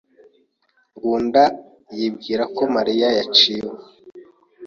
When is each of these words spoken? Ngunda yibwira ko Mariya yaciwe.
Ngunda 0.95 1.43
yibwira 1.97 2.43
ko 2.55 2.63
Mariya 2.75 3.07
yaciwe. 3.17 3.71